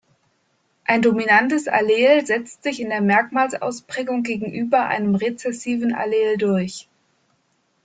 Ein 0.85 1.03
dominantes 1.03 1.67
Allel 1.67 2.25
setzt 2.25 2.63
sich 2.63 2.81
in 2.81 2.89
der 2.89 3.01
Merkmalsausprägung 3.01 4.23
gegenüber 4.23 4.85
einem 4.87 5.13
rezessiven 5.13 5.93
Allel 5.93 6.37
durch. 6.39 6.89